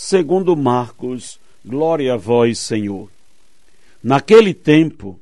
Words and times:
segundo 0.00 0.56
Marcos. 0.56 1.40
Glória 1.66 2.14
a 2.14 2.16
vós, 2.16 2.60
Senhor. 2.60 3.10
Naquele 4.00 4.54
tempo, 4.54 5.18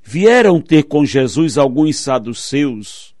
vieram 0.00 0.60
ter 0.60 0.84
com 0.84 1.04
Jesus 1.04 1.58
alguns 1.58 1.96
saduceus, 1.96 3.12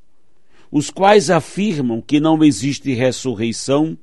os 0.70 0.88
quais 0.88 1.28
afirmam 1.28 2.00
que 2.00 2.20
não 2.20 2.44
existe 2.44 2.94
ressurreição, 2.94 3.98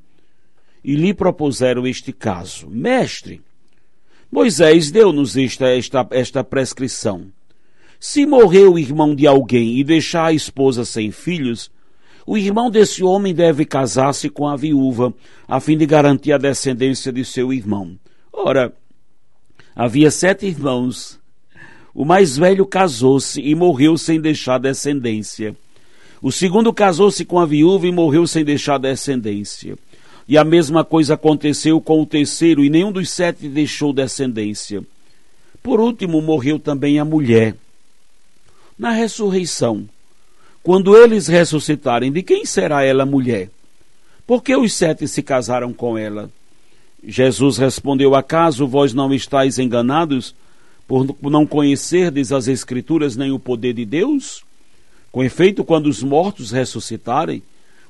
e 0.84 0.94
lhe 0.94 1.14
propuseram 1.14 1.88
este 1.88 2.12
caso: 2.12 2.70
Mestre, 2.70 3.42
Moisés 4.30 4.92
deu-nos 4.92 5.38
esta, 5.38 5.70
esta, 5.70 6.06
esta 6.12 6.44
prescrição 6.44 7.32
se 8.00 8.28
morrer 8.28 8.68
o 8.68 8.78
irmão 8.78 9.16
de 9.16 9.26
alguém 9.26 9.80
e 9.80 9.84
deixar 9.84 10.26
a 10.26 10.34
esposa 10.34 10.86
sem 10.86 11.12
filhos, 11.12 11.72
o 12.28 12.38
irmão 12.38 12.70
desse 12.70 13.06
homem 13.06 13.34
deve 13.34 13.64
casar-se 13.64 14.30
com 14.30 14.46
a 14.46 14.58
viúva, 14.58 15.14
a 15.48 15.62
fim 15.62 15.78
de 15.78 15.86
garantir 15.86 16.34
a 16.34 16.38
descendência 16.38 17.10
de 17.10 17.24
seu 17.24 17.54
irmão. 17.54 17.98
Ora, 18.34 18.74
havia 19.74 20.12
sete 20.12 20.46
irmãos. 20.46 21.18
O 21.96 22.04
mais 22.04 22.36
velho 22.36 22.66
casou-se 22.66 23.40
e 23.40 23.56
morreu 23.56 23.98
sem 23.98 24.20
deixar 24.20 24.58
descendência. 24.58 25.56
O 26.22 26.30
segundo 26.30 26.74
casou-se 26.74 27.24
com 27.24 27.40
a 27.40 27.46
viúva 27.46 27.88
e 27.88 27.94
morreu 27.94 28.28
sem 28.28 28.44
deixar 28.44 28.78
descendência. 28.78 29.78
E 30.28 30.38
a 30.38 30.44
mesma 30.44 30.84
coisa 30.84 31.14
aconteceu 31.14 31.80
com 31.80 32.02
o 32.02 32.06
terceiro, 32.06 32.62
e 32.62 32.70
nenhum 32.70 32.92
dos 32.92 33.10
sete 33.10 33.48
deixou 33.48 33.94
descendência. 33.94 34.84
Por 35.64 35.80
último, 35.80 36.22
morreu 36.22 36.60
também 36.60 37.00
a 37.00 37.06
mulher 37.06 37.56
na 38.78 38.92
ressurreição. 38.92 39.88
Quando 40.68 40.98
eles 40.98 41.28
ressuscitarem, 41.28 42.12
de 42.12 42.22
quem 42.22 42.46
será 42.46 42.84
ela 42.84 43.06
mulher? 43.06 43.50
Porque 44.28 44.54
os 44.54 44.74
sete 44.74 45.08
se 45.08 45.24
casaram 45.24 45.72
com 45.72 45.98
ela? 45.98 46.30
Jesus 47.02 47.58
respondeu: 47.58 48.14
Acaso 48.14 48.68
vós 48.68 48.94
não 48.94 49.14
estáis 49.14 49.60
enganados 49.60 50.36
por 50.86 51.08
não 51.32 51.48
conhecerdes 51.48 52.34
as 52.34 52.50
Escrituras 52.50 53.16
nem 53.16 53.32
o 53.32 53.40
poder 53.40 53.72
de 53.72 53.86
Deus? 53.86 54.44
Com 55.10 55.24
efeito, 55.24 55.64
quando 55.64 55.88
os 55.88 56.04
mortos 56.04 56.52
ressuscitarem, 56.52 57.42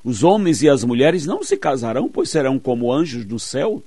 os 0.04 0.22
homens 0.22 0.62
e 0.62 0.68
as 0.68 0.84
mulheres 0.84 1.26
não 1.26 1.42
se 1.42 1.56
casarão, 1.56 2.08
pois 2.08 2.30
serão 2.30 2.60
como 2.60 2.92
anjos 2.92 3.24
do 3.24 3.40
céu. 3.40 3.82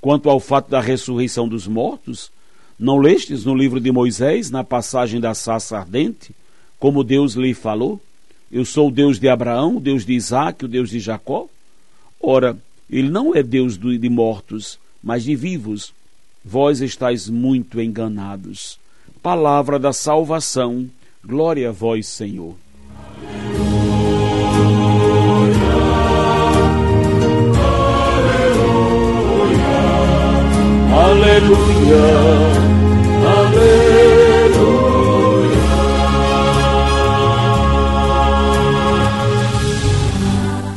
Quanto 0.00 0.28
ao 0.28 0.40
fato 0.40 0.68
da 0.68 0.80
ressurreição 0.80 1.46
dos 1.46 1.68
mortos, 1.68 2.32
não 2.76 2.98
lestes 2.98 3.44
no 3.44 3.54
livro 3.54 3.78
de 3.78 3.92
Moisés, 3.92 4.50
na 4.50 4.64
passagem 4.64 5.20
da 5.20 5.34
saça 5.34 5.78
ardente, 5.78 6.34
como 6.80 7.04
Deus 7.04 7.34
lhe 7.34 7.54
falou? 7.54 8.00
Eu 8.50 8.64
sou 8.64 8.88
o 8.88 8.90
Deus 8.90 9.18
de 9.18 9.28
Abraão, 9.28 9.76
o 9.76 9.80
Deus 9.80 10.06
de 10.06 10.14
Isaac, 10.14 10.64
o 10.64 10.68
Deus 10.68 10.90
de 10.90 10.98
Jacó? 10.98 11.46
Ora, 12.20 12.56
ele 12.90 13.10
não 13.10 13.34
é 13.34 13.42
Deus 13.42 13.76
de 13.78 14.08
mortos, 14.08 14.78
mas 15.02 15.24
de 15.24 15.36
vivos. 15.36 15.92
Vós 16.44 16.80
estáis 16.80 17.28
muito 17.28 17.80
enganados. 17.80 18.78
Palavra 19.22 19.78
da 19.78 19.92
salvação. 19.92 20.88
Glória 21.22 21.68
a 21.68 21.72
vós, 21.72 22.06
Senhor. 22.06 22.54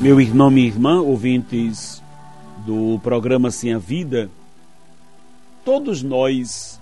Meu 0.01 0.19
irmão, 0.19 0.49
minha 0.49 0.65
irmã, 0.65 0.99
ouvintes 0.99 2.01
do 2.65 2.99
programa 3.03 3.51
Sim 3.51 3.73
a 3.73 3.77
Vida, 3.77 4.31
todos 5.63 6.01
nós 6.01 6.81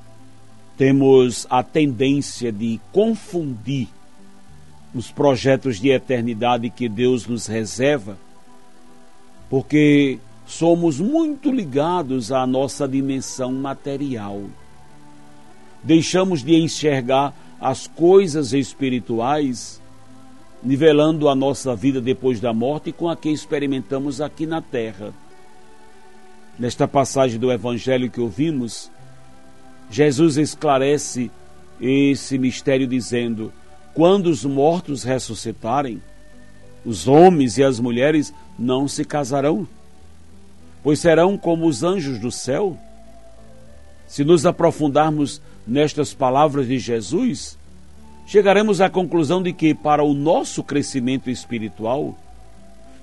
temos 0.78 1.46
a 1.50 1.62
tendência 1.62 2.50
de 2.50 2.80
confundir 2.94 3.90
os 4.96 5.12
projetos 5.12 5.82
de 5.82 5.90
eternidade 5.90 6.70
que 6.70 6.88
Deus 6.88 7.28
nos 7.28 7.46
reserva, 7.46 8.18
porque 9.50 10.18
somos 10.48 10.98
muito 10.98 11.52
ligados 11.52 12.32
à 12.32 12.48
nossa 12.48 12.88
dimensão 12.88 13.52
material. 13.52 14.44
Deixamos 15.84 16.42
de 16.42 16.56
enxergar 16.56 17.34
as 17.60 17.86
coisas 17.86 18.54
espirituais 18.54 19.82
nivelando 20.64 21.30
a 21.30 21.36
nossa 21.36 21.76
vida 21.76 22.02
depois 22.02 22.40
da 22.40 22.54
morte 22.54 22.92
com 22.92 23.10
a 23.10 23.16
que 23.16 23.30
experimentamos 23.30 24.20
aqui 24.20 24.46
na 24.46 24.62
terra. 24.62 25.14
Nesta 26.58 26.88
passagem 26.88 27.40
do 27.40 27.52
Evangelho 27.52 28.10
que 28.10 28.20
ouvimos, 28.20 28.92
Jesus 29.90 30.38
esclarece 30.38 31.32
esse 31.80 32.38
mistério 32.38 32.88
dizendo: 32.88 33.54
quando 33.94 34.28
os 34.28 34.46
mortos 34.46 35.04
ressuscitarem, 35.04 36.02
os 36.86 37.08
homens 37.08 37.58
e 37.58 37.64
as 37.64 37.80
mulheres 37.80 38.34
não 38.58 38.88
se 38.88 39.04
casarão, 39.04 39.68
pois 40.84 41.00
serão 41.00 41.38
como 41.38 41.68
os 41.68 41.84
anjos 41.84 42.20
do 42.20 42.32
céu. 42.32 42.78
Se 44.08 44.24
nos 44.24 44.46
aprofundarmos 44.46 45.42
nestas 45.68 46.14
palavras 46.14 46.68
de 46.68 46.80
Jesus, 46.80 47.59
chegaremos 48.30 48.80
à 48.80 48.88
conclusão 48.92 49.42
de 49.42 49.52
que, 49.52 49.74
para 49.74 50.04
o 50.04 50.14
nosso 50.14 50.64
crescimento 50.64 51.32
espiritual, 51.32 52.16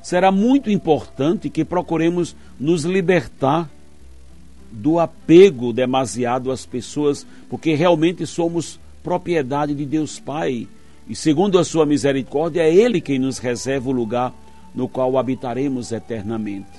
será 0.00 0.30
muito 0.30 0.70
importante 0.70 1.50
que 1.50 1.64
procuremos 1.64 2.36
nos 2.60 2.84
libertar 2.84 3.68
do 4.70 5.00
apego 5.00 5.72
demasiado 5.72 6.52
às 6.52 6.64
pessoas, 6.64 7.26
porque 7.50 7.74
realmente 7.74 8.24
somos 8.24 8.78
propriedade 9.02 9.74
de 9.74 9.84
Deus 9.84 10.20
Pai. 10.20 10.68
E 11.08 11.16
segundo 11.16 11.58
a 11.58 11.64
sua 11.64 11.84
misericórdia, 11.84 12.62
é 12.62 12.72
Ele 12.72 13.00
quem 13.00 13.18
nos 13.18 13.38
reserva 13.38 13.90
o 13.90 13.92
lugar 13.92 14.32
no 14.72 14.88
qual 14.88 15.18
habitaremos 15.18 15.90
eternamente. 15.90 16.70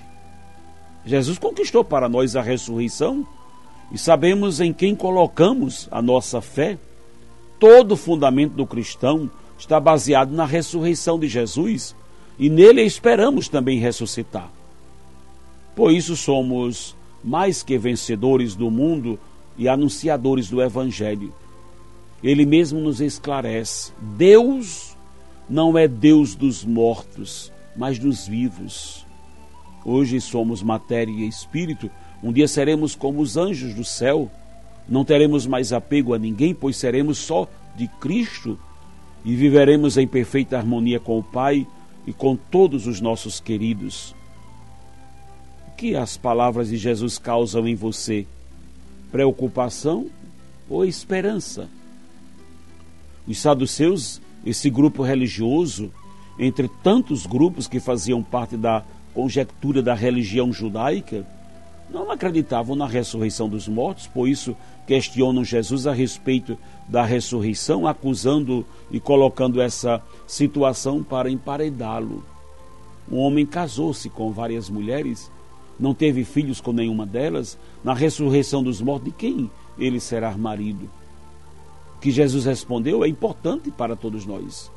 Jesus 1.06 1.38
conquistou 1.38 1.84
para 1.84 2.08
nós 2.08 2.38
a 2.38 2.42
ressurreição 2.42 3.28
e 3.92 3.98
sabemos 3.98 4.62
em 4.62 4.72
quem 4.72 4.96
colocamos 4.96 5.90
a 5.92 6.02
nossa 6.02 6.40
fé. 6.40 6.78
Todo 7.60 7.94
o 7.94 7.98
fundamento 7.98 8.54
do 8.54 8.66
cristão 8.66 9.30
está 9.58 9.80
baseado 9.80 10.32
na 10.32 10.46
ressurreição 10.46 11.20
de 11.20 11.28
Jesus 11.28 11.96
e 12.38 12.50
nele 12.50 12.84
esperamos 12.84 13.48
também 13.50 13.80
ressuscitar. 13.80 14.50
Por 15.76 15.92
isso 15.92 16.16
somos 16.16 16.96
mais 17.24 17.64
que 17.64 17.78
vencedores 17.78 18.56
do 18.56 18.70
mundo 18.70 19.20
e 19.58 19.68
anunciadores 19.68 20.50
do 20.50 20.62
Evangelho. 20.62 21.34
Ele 22.24 22.46
mesmo 22.46 22.80
nos 22.80 23.02
esclarece: 23.02 23.92
Deus 24.00 24.96
não 25.50 25.78
é 25.78 25.88
Deus 25.88 26.36
dos 26.36 26.64
mortos, 26.64 27.52
mas 27.76 27.98
dos 27.98 28.28
vivos. 28.28 29.06
Hoje 29.86 30.20
somos 30.20 30.62
matéria 30.62 31.12
e 31.12 31.28
espírito, 31.28 31.90
um 32.22 32.32
dia 32.32 32.48
seremos 32.48 32.96
como 32.96 33.22
os 33.22 33.38
anjos 33.38 33.74
do 33.74 33.84
céu 33.84 34.30
não 34.90 35.04
teremos 35.04 35.46
mais 35.46 35.74
apego 35.74 36.14
a 36.14 36.20
ninguém, 36.20 36.54
pois 36.54 36.78
seremos 36.78 37.18
só 37.18 37.48
de 37.76 37.88
Cristo 38.00 38.58
e 39.26 39.36
viveremos 39.36 39.98
em 39.98 40.08
perfeita 40.08 40.58
harmonia 40.58 41.00
com 41.00 41.20
o 41.20 41.24
Pai 41.24 41.68
e 42.06 42.14
com 42.14 42.36
todos 42.36 42.88
os 42.88 43.02
nossos 43.02 43.40
queridos. 43.40 44.16
O 45.68 45.76
que 45.76 45.96
as 45.96 46.16
palavras 46.16 46.70
de 46.70 46.78
Jesus 46.78 47.18
causam 47.18 47.68
em 47.68 47.76
você? 47.76 48.26
Preocupação 49.12 50.08
ou 50.70 50.86
esperança? 50.86 51.70
Os 53.28 53.40
saduceus, 53.40 54.22
esse 54.46 54.70
grupo 54.70 55.04
religioso, 55.04 55.92
entre 56.40 56.70
tantos 56.82 57.26
grupos 57.26 57.68
que 57.68 57.80
faziam 57.80 58.24
parte 58.24 58.56
da 58.56 58.84
conjectura 59.14 59.82
da 59.82 59.94
religião 59.94 60.54
judaica, 60.54 61.28
não 61.90 62.12
acreditavam 62.12 62.76
na 62.76 62.86
ressurreição 62.86 63.48
dos 63.48 63.68
mortos, 63.68 64.08
por 64.08 64.28
isso 64.28 64.56
questionam 64.86 65.44
Jesus 65.44 65.88
a 65.88 65.94
respeito 65.94 66.58
da 66.88 67.04
ressurreição, 67.04 67.88
acusando 67.88 68.66
e 68.92 69.00
colocando 69.00 69.62
essa 69.62 70.02
situação 70.26 71.04
para 71.04 71.30
emparedá-lo. 71.30 72.24
Um 73.12 73.18
homem 73.18 73.46
casou-se 73.46 74.10
com 74.10 74.32
várias 74.32 74.70
mulheres 74.70 75.32
não 75.80 75.94
teve 75.94 76.24
filhos 76.24 76.60
com 76.60 76.72
nenhuma 76.72 77.06
delas, 77.06 77.58
na 77.84 77.94
ressurreição 77.94 78.64
dos 78.64 78.82
mortos, 78.82 79.06
de 79.06 79.12
quem 79.12 79.52
ele 79.78 80.00
será 80.00 80.36
marido? 80.36 80.90
O 81.96 82.00
que 82.00 82.12
Jesus 82.12 82.46
respondeu 82.46 83.04
é 83.04 83.08
importante 83.08 83.70
para 83.72 83.96
todos 83.96 84.26
nós. 84.26 84.72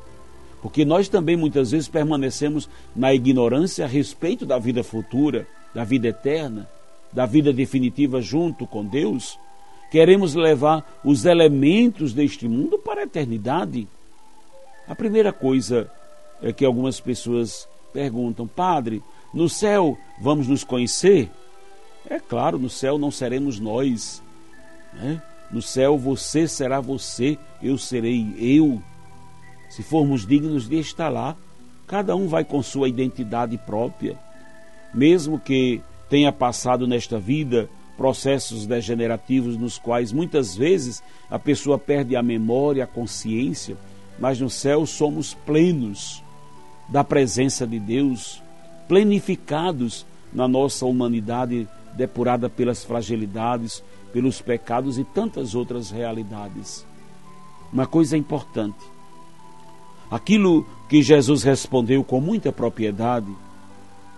Porque 0.61 0.85
nós 0.85 1.09
também 1.09 1.35
muitas 1.35 1.71
vezes 1.71 1.87
permanecemos 1.87 2.69
na 2.95 3.13
ignorância 3.13 3.85
a 3.85 3.87
respeito 3.87 4.45
da 4.45 4.59
vida 4.59 4.83
futura, 4.83 5.47
da 5.73 5.83
vida 5.83 6.07
eterna, 6.07 6.69
da 7.11 7.25
vida 7.25 7.51
definitiva 7.51 8.21
junto 8.21 8.65
com 8.65 8.85
Deus. 8.85 9.37
Queremos 9.91 10.35
levar 10.35 10.99
os 11.03 11.25
elementos 11.25 12.13
deste 12.13 12.47
mundo 12.47 12.77
para 12.79 13.01
a 13.01 13.03
eternidade. 13.03 13.87
A 14.87 14.95
primeira 14.95 15.33
coisa 15.33 15.91
é 16.41 16.53
que 16.53 16.65
algumas 16.65 16.99
pessoas 16.99 17.67
perguntam, 17.93 18.47
Padre, 18.47 19.03
no 19.33 19.49
céu 19.49 19.97
vamos 20.21 20.47
nos 20.47 20.63
conhecer? 20.63 21.29
É 22.09 22.19
claro, 22.19 22.57
no 22.57 22.69
céu 22.69 22.97
não 22.97 23.11
seremos 23.11 23.59
nós. 23.59 24.21
Né? 24.93 25.21
No 25.51 25.61
céu 25.61 25.97
você 25.97 26.47
será 26.47 26.79
você, 26.79 27.37
eu 27.61 27.77
serei 27.77 28.33
eu. 28.39 28.81
Se 29.69 29.83
formos 29.83 30.25
dignos 30.25 30.67
de 30.67 30.79
estar 30.79 31.09
lá, 31.09 31.35
cada 31.85 32.15
um 32.15 32.27
vai 32.27 32.43
com 32.43 32.63
sua 32.63 32.87
identidade 32.87 33.57
própria. 33.57 34.17
Mesmo 34.93 35.39
que 35.39 35.81
tenha 36.11 36.29
passado 36.29 36.85
nesta 36.85 37.17
vida 37.17 37.69
processos 37.95 38.65
degenerativos 38.67 39.55
nos 39.55 39.77
quais 39.77 40.11
muitas 40.11 40.57
vezes 40.57 41.01
a 41.29 41.39
pessoa 41.39 41.77
perde 41.77 42.17
a 42.17 42.21
memória, 42.21 42.83
a 42.83 42.87
consciência, 42.87 43.77
mas 44.19 44.37
no 44.37 44.49
céu 44.49 44.85
somos 44.85 45.33
plenos 45.33 46.21
da 46.89 47.01
presença 47.01 47.65
de 47.65 47.79
Deus, 47.79 48.43
plenificados 48.89 50.05
na 50.33 50.49
nossa 50.49 50.85
humanidade 50.85 51.65
depurada 51.93 52.49
pelas 52.49 52.83
fragilidades, 52.83 53.81
pelos 54.11 54.41
pecados 54.41 54.97
e 54.97 55.05
tantas 55.05 55.55
outras 55.55 55.91
realidades. 55.91 56.85
Uma 57.71 57.87
coisa 57.87 58.17
importante: 58.17 58.83
aquilo 60.09 60.67
que 60.89 61.01
Jesus 61.01 61.43
respondeu 61.43 62.03
com 62.03 62.19
muita 62.19 62.51
propriedade, 62.51 63.31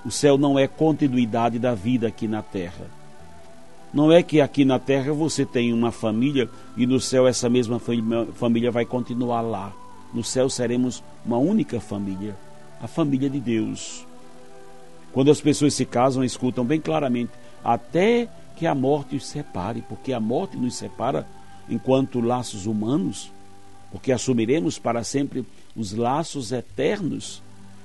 o 0.05 0.11
céu 0.11 0.37
não 0.37 0.57
é 0.59 0.67
continuidade 0.67 1.57
da 1.57 1.73
vida 1.73 2.07
aqui 2.07 2.27
na 2.27 2.41
terra. 2.41 2.85
Não 3.93 4.11
é 4.11 4.23
que 4.23 4.41
aqui 4.41 4.65
na 4.65 4.79
terra 4.79 5.13
você 5.13 5.45
tem 5.45 5.71
uma 5.71 5.91
família 5.91 6.49
e 6.75 6.87
no 6.87 6.99
céu 6.99 7.27
essa 7.27 7.47
mesma 7.49 7.79
família 8.33 8.71
vai 8.71 8.85
continuar 8.85 9.41
lá. 9.41 9.71
No 10.13 10.23
céu 10.23 10.49
seremos 10.49 11.03
uma 11.25 11.37
única 11.37 11.79
família, 11.79 12.35
a 12.81 12.87
família 12.87 13.29
de 13.29 13.39
Deus. 13.39 14.05
Quando 15.11 15.29
as 15.29 15.39
pessoas 15.39 15.75
se 15.75 15.85
casam, 15.85 16.23
escutam 16.23 16.65
bem 16.65 16.81
claramente: 16.81 17.31
até 17.63 18.27
que 18.55 18.65
a 18.65 18.73
morte 18.73 19.15
os 19.15 19.27
separe, 19.27 19.83
porque 19.87 20.11
a 20.11 20.19
morte 20.19 20.57
nos 20.57 20.75
separa 20.75 21.27
enquanto 21.69 22.19
laços 22.19 22.65
humanos, 22.65 23.31
porque 23.91 24.11
assumiremos 24.11 24.79
para 24.79 25.03
sempre 25.03 25.45
os 25.75 25.93
laços 25.93 26.51
eternos. 26.51 27.41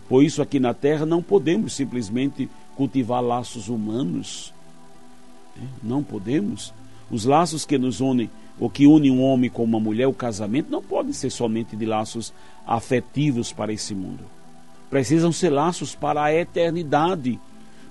Por 0.08 0.25
isso, 0.25 0.40
aqui 0.40 0.58
na 0.58 0.72
terra, 0.72 1.05
não 1.05 1.22
podemos 1.22 1.75
simplesmente 1.75 2.49
cultivar 2.76 3.22
laços 3.22 3.69
humanos. 3.69 4.55
É, 5.56 5.60
não 5.82 6.02
podemos. 6.02 6.72
Os 7.10 7.25
laços 7.25 7.64
que 7.64 7.76
nos 7.78 8.00
unem, 8.00 8.31
ou 8.58 8.70
que 8.70 8.87
unem 8.87 9.10
um 9.10 9.22
homem 9.22 9.50
com 9.50 9.64
uma 9.64 9.81
mulher, 9.81 10.06
o 10.06 10.14
casamento, 10.14 10.70
não 10.70 10.82
podem 10.82 11.12
ser 11.12 11.31
somente 11.31 11.76
de 11.76 11.84
laços 11.84 12.32
afetivos 12.66 13.52
para 13.52 13.72
esse 13.72 13.94
mundo 13.94 14.38
precisam 14.90 15.31
ser 15.32 15.50
laços 15.50 15.94
para 15.94 16.22
a 16.22 16.34
eternidade, 16.34 17.38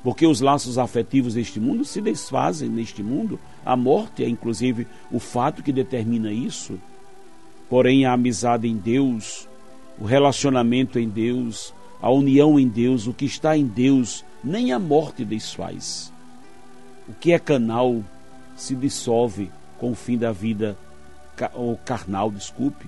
porque 0.04 0.26
os 0.26 0.42
laços 0.42 0.78
afetivos 0.78 1.34
deste 1.34 1.60
mundo 1.60 1.84
se 1.86 2.02
desfazem 2.02 2.70
neste 2.70 3.04
mundo. 3.04 3.40
A 3.66 3.76
morte 3.76 4.24
é 4.24 4.30
inclusive 4.30 4.88
o 5.12 5.20
fato 5.20 5.64
que 5.64 5.72
determina 5.72 6.32
isso. 6.32 6.80
Porém, 7.70 8.06
a 8.06 8.14
amizade 8.14 8.68
em 8.68 8.78
Deus, 8.78 9.48
o 10.00 10.06
relacionamento 10.06 10.98
em 10.98 11.10
Deus, 11.10 11.74
a 12.02 12.12
união 12.12 12.60
em 12.60 12.68
Deus, 12.68 13.08
o 13.08 13.14
que 13.14 13.26
está 13.26 13.58
em 13.58 13.66
Deus, 13.66 14.24
nem 14.44 14.72
a 14.72 14.80
morte 14.80 15.26
desfaz. 15.26 16.12
O 17.08 17.14
que 17.14 17.32
é 17.32 17.40
canal 17.40 18.04
se 18.56 18.76
dissolve 18.76 19.50
com 19.78 19.92
o 19.92 19.96
fim 19.96 20.18
da 20.18 20.32
vida, 20.32 20.78
ou 21.54 21.78
carnal, 21.78 22.32
desculpe. 22.32 22.88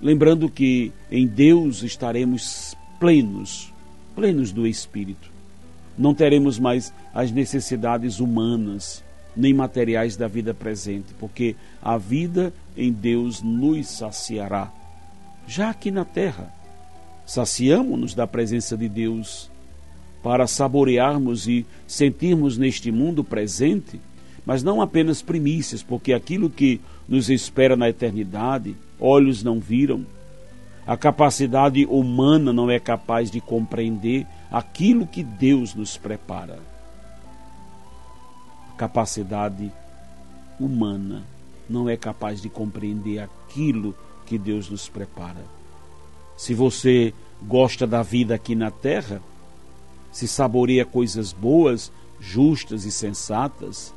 Lembrando 0.00 0.48
que 0.48 0.92
em 1.10 1.26
Deus 1.26 1.82
estaremos 1.82 2.76
plenos, 2.98 3.72
plenos 4.14 4.52
do 4.52 4.66
Espírito. 4.66 5.30
Não 5.96 6.14
teremos 6.14 6.58
mais 6.58 6.92
as 7.14 7.30
necessidades 7.30 8.18
humanas 8.18 9.02
nem 9.36 9.54
materiais 9.54 10.16
da 10.16 10.26
vida 10.26 10.52
presente, 10.52 11.14
porque 11.18 11.54
a 11.80 11.96
vida 11.96 12.52
em 12.76 12.92
Deus 12.92 13.42
nos 13.42 13.86
saciará. 13.88 14.72
Já 15.46 15.70
aqui 15.70 15.90
na 15.90 16.04
terra, 16.04 16.52
saciamo-nos 17.30 18.12
da 18.12 18.26
presença 18.26 18.76
de 18.76 18.88
Deus 18.88 19.48
para 20.20 20.48
saborearmos 20.48 21.46
e 21.46 21.64
sentirmos 21.86 22.58
neste 22.58 22.90
mundo 22.90 23.22
presente, 23.22 24.00
mas 24.44 24.64
não 24.64 24.82
apenas 24.82 25.22
primícias, 25.22 25.80
porque 25.80 26.12
aquilo 26.12 26.50
que 26.50 26.80
nos 27.08 27.30
espera 27.30 27.76
na 27.76 27.88
eternidade, 27.88 28.74
olhos 28.98 29.44
não 29.44 29.60
viram, 29.60 30.04
a 30.84 30.96
capacidade 30.96 31.86
humana 31.86 32.52
não 32.52 32.68
é 32.68 32.80
capaz 32.80 33.30
de 33.30 33.40
compreender 33.40 34.26
aquilo 34.50 35.06
que 35.06 35.22
Deus 35.22 35.72
nos 35.72 35.96
prepara. 35.96 36.58
A 38.72 38.76
capacidade 38.76 39.70
humana 40.58 41.22
não 41.68 41.88
é 41.88 41.96
capaz 41.96 42.42
de 42.42 42.48
compreender 42.48 43.20
aquilo 43.20 43.94
que 44.26 44.36
Deus 44.36 44.68
nos 44.68 44.88
prepara. 44.88 45.59
Se 46.40 46.54
você 46.54 47.12
gosta 47.42 47.86
da 47.86 48.02
vida 48.02 48.34
aqui 48.34 48.54
na 48.54 48.70
terra, 48.70 49.20
se 50.10 50.26
saboreia 50.26 50.86
coisas 50.86 51.34
boas, 51.34 51.92
justas 52.18 52.86
e 52.86 52.90
sensatas, 52.90 53.92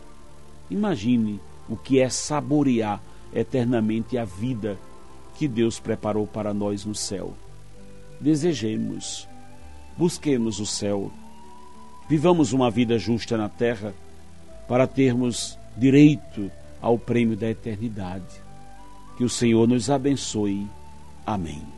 imagine 0.69 1.39
o 1.69 1.77
que 1.77 2.01
é 2.01 2.09
saborear 2.09 3.01
eternamente 3.33 4.17
a 4.17 4.25
vida 4.25 4.77
que 5.37 5.47
Deus 5.47 5.79
preparou 5.79 6.27
para 6.27 6.53
nós 6.53 6.83
no 6.83 6.93
céu. 6.93 7.33
Desejemos, 8.19 9.25
busquemos 9.97 10.59
o 10.59 10.65
céu, 10.65 11.09
vivamos 12.09 12.51
uma 12.51 12.69
vida 12.69 12.99
justa 12.99 13.37
na 13.37 13.47
terra 13.47 13.95
para 14.67 14.85
termos 14.85 15.57
direito 15.77 16.51
ao 16.81 16.99
prêmio 16.99 17.37
da 17.37 17.49
eternidade. 17.49 18.43
Que 19.15 19.23
o 19.23 19.29
Senhor 19.29 19.65
nos 19.65 19.89
abençoe. 19.89 20.67
Amém. 21.25 21.73